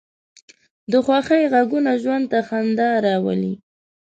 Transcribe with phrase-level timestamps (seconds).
[0.91, 3.53] د خوښۍ غږونه ژوند ته خندا راولي